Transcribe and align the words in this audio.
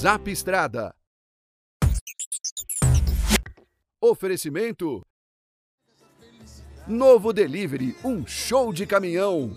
Zap 0.00 0.30
Estrada. 0.30 0.94
Oferecimento. 4.00 5.06
Novo 6.88 7.34
Delivery, 7.34 7.94
um 8.02 8.26
show 8.26 8.72
de 8.72 8.86
caminhão. 8.86 9.54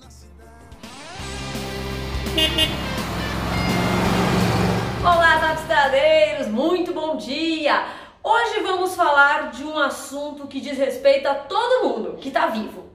Olá, 5.00 5.40
Zapstradeiros! 5.40 6.48
Muito 6.48 6.94
bom 6.94 7.16
dia! 7.16 7.86
Hoje 8.22 8.60
vamos 8.64 8.96
falar 8.96 9.50
de 9.50 9.64
um 9.64 9.80
assunto 9.80 10.46
que 10.46 10.60
diz 10.60 10.78
respeito 10.78 11.26
a 11.26 11.36
todo 11.36 11.88
mundo 11.88 12.18
que 12.18 12.28
está 12.28 12.48
vivo: 12.48 12.90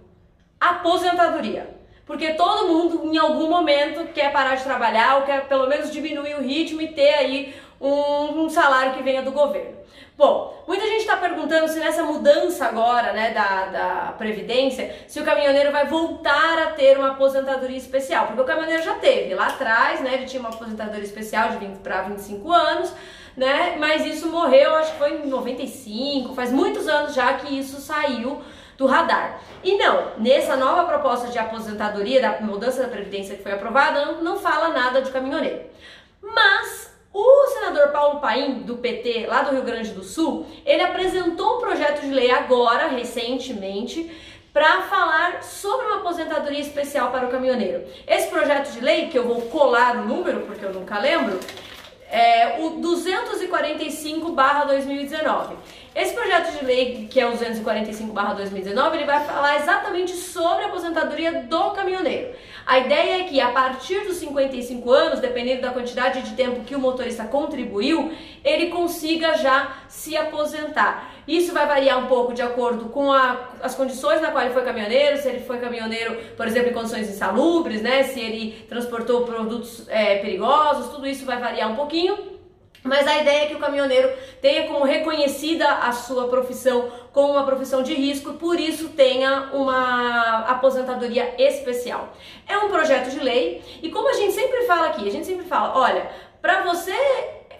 aposentadoria. 0.61 1.78
Porque 2.09 2.33
todo 2.33 2.67
mundo, 2.67 3.15
em 3.15 3.19
algum 3.19 3.51
momento, 3.51 4.11
quer 4.15 4.33
parar 4.33 4.55
de 4.55 4.65
trabalhar 4.65 5.17
ou 5.17 5.23
quer 5.23 5.47
pelo 5.47 5.69
menos 5.69 5.93
diminuir 5.93 6.37
o 6.37 6.43
ritmo 6.43 6.81
e 6.81 6.89
ter 6.89 7.13
aí 7.13 7.55
um, 7.79 8.45
um 8.45 8.49
salário 8.49 8.95
que 8.95 9.03
venha 9.03 9.21
do 9.21 9.31
governo. 9.31 9.77
Bom, 10.17 10.65
muita 10.67 10.87
gente 10.87 11.03
está 11.03 11.19
perguntando 11.19 11.69
se 11.69 11.79
nessa 11.79 12.03
mudança 12.03 12.65
agora, 12.65 13.13
né, 13.13 13.31
da, 13.31 13.67
da 13.67 14.15
Previdência, 14.17 14.93
se 15.07 15.21
o 15.21 15.25
caminhoneiro 15.25 15.71
vai 15.71 15.87
voltar 15.87 16.59
a 16.59 16.67
ter 16.73 16.99
uma 16.99 17.13
aposentadoria 17.13 17.77
especial, 17.77 18.27
porque 18.27 18.41
o 18.41 18.45
caminhoneiro 18.45 18.83
já 18.83 18.95
teve 18.95 19.35
lá 19.35 19.49
atrás, 19.49 20.01
né, 20.01 20.15
ele 20.15 20.25
tinha 20.25 20.41
uma 20.41 20.49
aposentadoria 20.49 21.05
especial 21.05 21.51
de 21.51 21.59
20 21.59 21.77
para 21.81 22.03
25 22.03 22.51
anos, 22.51 22.93
né, 23.37 23.77
mas 23.79 24.05
isso 24.05 24.29
morreu, 24.29 24.75
acho 24.77 24.93
que 24.93 24.99
foi 24.99 25.13
em 25.19 25.29
95, 25.29 26.35
faz 26.35 26.51
muitos 26.51 26.89
anos 26.89 27.15
já 27.15 27.35
que 27.35 27.57
isso 27.57 27.81
saiu 27.81 28.43
do 28.79 28.87
radar. 28.87 29.41
E 29.63 29.77
não, 29.77 30.13
nessa 30.19 30.57
nova 30.57 30.85
proposta 30.85 31.29
de 31.29 31.39
aposentadoria, 31.39 32.23
da 32.23 32.41
mudança 32.41 32.81
da 32.81 32.89
Previdência 32.89 33.37
que 33.37 33.43
foi 33.43 33.53
aprovada, 33.53 34.07
não, 34.07 34.23
não 34.23 34.39
fala 34.39 34.69
nada 34.69 35.03
de 35.03 35.11
caminhoneiro. 35.11 35.63
Mas 36.23 36.97
o 37.13 37.47
senador 37.49 37.89
Paulo 37.89 38.21
Paim, 38.21 38.61
do 38.61 38.77
PT, 38.77 39.27
lá 39.27 39.43
do 39.43 39.51
Rio 39.51 39.65
Grande 39.65 39.91
do 39.91 40.05
Sul, 40.05 40.47
ele 40.65 40.83
apresentou 40.83 41.57
um 41.57 41.61
projeto 41.61 42.03
de 42.03 42.13
lei 42.13 42.31
agora, 42.31 42.87
recentemente, 42.87 44.09
para 44.53 44.83
falar 44.83 45.43
sobre 45.43 45.87
uma 45.87 45.97
aposentadoria 45.97 46.61
especial 46.61 47.11
para 47.11 47.27
o 47.27 47.31
caminhoneiro. 47.31 47.85
Esse 48.07 48.29
projeto 48.29 48.73
de 48.73 48.81
lei, 48.81 49.09
que 49.09 49.19
eu 49.19 49.27
vou 49.27 49.43
colar 49.43 49.97
o 49.97 50.07
número, 50.07 50.41
porque 50.43 50.65
eu 50.65 50.73
nunca 50.73 50.99
lembro, 50.99 51.39
é 52.11 52.57
o 52.61 52.81
245/2019. 52.81 55.57
Esse 55.95 56.15
projeto 56.15 56.59
de 56.59 56.65
lei, 56.65 57.07
que 57.11 57.21
é 57.21 57.27
o 57.27 57.33
245/2019, 57.33 58.97
ele 58.97 59.05
vai 59.05 59.23
falar 59.25 59.57
exatamente 59.57 60.13
sobre 60.13 60.65
a 60.65 60.69
aposentadoria 60.69 61.43
do 61.43 61.71
caminhoneiro. 61.71 62.31
A 62.67 62.79
ideia 62.79 63.23
é 63.23 63.25
que 63.25 63.41
a 63.41 63.49
partir 63.49 64.01
dos 64.01 64.19
55 64.19 64.93
anos, 64.93 65.21
dependendo 65.21 65.63
da 65.63 65.71
quantidade 65.71 66.21
de 66.23 66.35
tempo 66.35 66.65
que 66.65 66.77
o 66.77 66.79
motorista 66.79 67.25
contribuiu, 67.25 68.13
ele 68.45 68.67
consiga 68.67 69.39
já 69.39 69.73
se 69.99 70.17
aposentar. 70.17 71.13
Isso 71.27 71.53
vai 71.53 71.67
variar 71.67 71.99
um 71.99 72.07
pouco 72.07 72.33
de 72.33 72.41
acordo 72.41 72.87
com 72.87 73.13
a, 73.13 73.51
as 73.61 73.75
condições 73.75 74.23
na 74.23 74.31
qual 74.31 74.45
ele 74.45 74.55
foi 74.55 74.63
caminhoneiro, 74.63 75.19
se 75.19 75.29
ele 75.29 75.41
foi 75.41 75.59
caminhoneiro, 75.59 76.17
por 76.37 76.47
exemplo, 76.47 76.71
em 76.71 76.73
condições 76.73 77.11
insalubres, 77.11 77.83
né? 77.83 78.05
Se 78.05 78.21
ele 78.21 78.65
transportou 78.69 79.25
produtos 79.25 79.87
é, 79.89 80.19
perigosos, 80.19 80.93
tudo 80.93 81.07
isso 81.07 81.27
vai 81.27 81.39
variar 81.39 81.71
um 81.71 81.75
pouquinho. 81.75 82.39
Mas 82.85 83.09
a 83.09 83.19
ideia 83.19 83.43
é 83.43 83.47
que 83.47 83.57
o 83.57 83.59
caminhoneiro 83.59 84.09
tenha 84.41 84.69
como 84.69 84.85
reconhecida 84.85 85.69
a 85.69 85.91
sua 85.91 86.29
profissão 86.29 86.89
como 87.13 87.33
uma 87.33 87.45
profissão 87.45 87.83
de 87.83 87.93
risco 87.93 88.35
por 88.35 88.61
isso 88.61 88.91
tenha 88.91 89.51
uma 89.53 90.45
aposentadoria 90.47 91.35
especial. 91.37 92.15
É 92.47 92.57
um 92.57 92.69
projeto 92.69 93.11
de 93.11 93.19
lei 93.19 93.61
e 93.83 93.91
como 93.91 94.09
a 94.09 94.13
gente 94.13 94.33
sempre 94.33 94.63
fala 94.63 94.87
aqui, 94.87 95.09
a 95.09 95.11
gente 95.11 95.27
sempre 95.27 95.45
fala, 95.45 95.77
olha, 95.77 96.09
para 96.41 96.63
você 96.63 96.95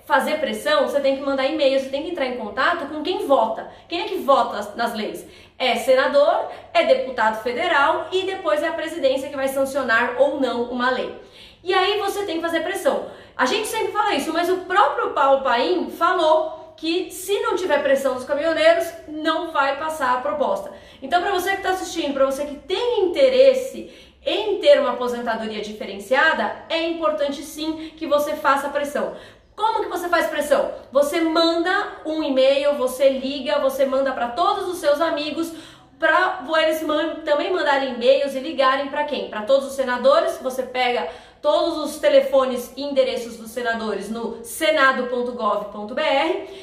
fazer 0.09 0.39
pressão, 0.39 0.89
você 0.89 1.01
tem 1.01 1.17
que 1.19 1.23
mandar 1.23 1.45
e-mail, 1.45 1.79
você 1.79 1.91
tem 1.91 2.03
que 2.03 2.11
entrar 2.13 2.25
em 2.25 2.39
contato 2.39 2.87
com 2.87 3.03
quem 3.03 3.27
vota. 3.27 3.71
Quem 3.87 4.01
é 4.01 4.05
que 4.05 4.17
vota 4.17 4.73
nas 4.75 4.95
leis? 4.95 5.27
É 5.59 5.77
senador, 5.77 6.49
é 6.73 6.83
deputado 6.85 7.43
federal 7.43 8.09
e 8.11 8.23
depois 8.23 8.63
é 8.63 8.69
a 8.69 8.73
presidência 8.73 9.29
que 9.29 9.37
vai 9.37 9.49
sancionar 9.49 10.15
ou 10.19 10.41
não 10.41 10.63
uma 10.71 10.89
lei. 10.89 11.15
E 11.63 11.75
aí 11.75 11.99
você 11.99 12.25
tem 12.25 12.37
que 12.37 12.41
fazer 12.41 12.61
pressão. 12.61 13.05
A 13.37 13.45
gente 13.45 13.69
sempre 13.69 13.93
fala 13.93 14.15
isso, 14.15 14.33
mas 14.33 14.49
o 14.49 14.57
próprio 14.59 15.11
Paulo 15.11 15.43
Paim 15.43 15.91
falou 15.91 16.73
que 16.75 17.11
se 17.11 17.39
não 17.41 17.55
tiver 17.55 17.83
pressão 17.83 18.15
dos 18.15 18.25
caminhoneiros, 18.25 18.91
não 19.09 19.51
vai 19.51 19.79
passar 19.79 20.15
a 20.15 20.21
proposta. 20.23 20.73
Então, 21.03 21.21
para 21.21 21.33
você 21.33 21.51
que 21.51 21.57
está 21.57 21.71
assistindo, 21.71 22.15
para 22.15 22.25
você 22.25 22.47
que 22.47 22.55
tem 22.55 23.05
interesse 23.05 23.93
em 24.25 24.59
ter 24.59 24.81
uma 24.81 24.93
aposentadoria 24.93 25.61
diferenciada, 25.61 26.65
é 26.69 26.83
importante 26.89 27.43
sim 27.43 27.93
que 27.97 28.07
você 28.07 28.35
faça 28.35 28.69
pressão. 28.69 29.15
Como 29.59 29.83
que 29.83 29.89
você 29.89 30.09
faz 30.09 30.29
pressão? 30.29 30.71
Você 30.93 31.21
manda 31.21 31.95
um 32.07 32.23
e-mail, 32.23 32.75
você 32.75 33.09
liga, 33.09 33.59
você 33.59 33.85
manda 33.85 34.13
para 34.13 34.29
todos 34.29 34.69
os 34.69 34.79
seus 34.79 35.01
amigos 35.01 35.53
para 35.99 36.45
eles 36.63 36.81
também 37.25 37.53
mandarem 37.53 37.95
e-mails 37.95 38.37
e 38.37 38.39
ligarem 38.39 38.87
para 38.87 39.03
quem? 39.03 39.29
Para 39.29 39.43
todos 39.43 39.67
os 39.67 39.73
senadores. 39.73 40.39
Você 40.41 40.63
pega 40.63 41.09
todos 41.43 41.77
os 41.79 41.99
telefones 41.99 42.73
e 42.77 42.85
endereços 42.85 43.37
dos 43.37 43.51
senadores 43.51 44.09
no 44.09 44.45
senado.gov.br 44.45 46.03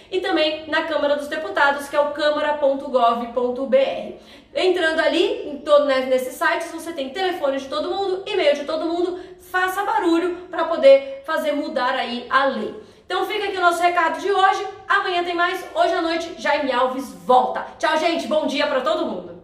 e 0.10 0.22
também 0.22 0.66
na 0.70 0.84
Câmara 0.84 1.18
dos 1.18 1.28
Deputados, 1.28 1.90
que 1.90 1.98
é 1.98 2.00
o 2.00 2.12
câmara.gov.br. 2.12 4.14
Entrando 4.56 5.02
ali, 5.02 5.50
em 5.50 5.58
todo, 5.58 5.84
né, 5.84 6.06
nesses 6.06 6.36
sites, 6.36 6.72
você 6.72 6.94
tem 6.94 7.10
telefone 7.10 7.58
de 7.58 7.68
todo 7.68 7.94
mundo, 7.94 8.24
e-mail 8.26 8.56
de 8.56 8.64
todo 8.64 8.86
mundo, 8.86 9.15
poder 10.76 11.24
fazer 11.26 11.54
mudar 11.54 11.96
aí 11.96 12.28
a 12.30 12.46
lei. 12.46 12.76
Então 13.06 13.26
fica 13.26 13.46
aqui 13.46 13.58
o 13.58 13.62
nosso 13.62 13.82
recado 13.82 14.20
de 14.20 14.32
hoje. 14.32 14.68
Amanhã 14.88 15.24
tem 15.24 15.36
mais. 15.36 15.64
Hoje 15.74 15.94
à 15.94 16.02
noite, 16.02 16.42
Jaime 16.42 16.72
Alves 16.72 17.10
volta. 17.26 17.62
Tchau, 17.80 17.98
gente. 17.98 18.28
Bom 18.28 18.46
dia 18.46 18.68
para 18.68 18.82
todo 18.82 19.06
mundo. 19.06 19.44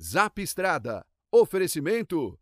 Zap 0.00 0.40
Estrada. 0.40 1.04
Oferecimento. 1.30 2.38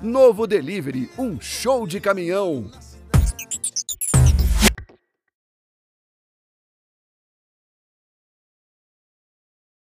Novo 0.00 0.46
Delivery, 0.46 1.08
um 1.16 1.40
show 1.40 1.86
de 1.86 2.00
caminhão. 2.00 2.68